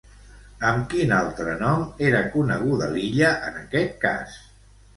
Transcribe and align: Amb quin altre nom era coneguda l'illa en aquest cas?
Amb 0.69 0.87
quin 0.93 1.13
altre 1.17 1.53
nom 1.59 1.85
era 2.09 2.23
coneguda 2.37 2.89
l'illa 2.97 3.31
en 3.51 3.63
aquest 3.63 3.97
cas? 4.09 4.43